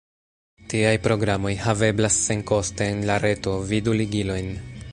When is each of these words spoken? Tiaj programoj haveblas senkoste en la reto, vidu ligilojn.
Tiaj 0.71 0.93
programoj 1.07 1.51
haveblas 1.65 2.17
senkoste 2.29 2.87
en 2.95 3.05
la 3.11 3.19
reto, 3.27 3.55
vidu 3.73 3.95
ligilojn. 4.01 4.51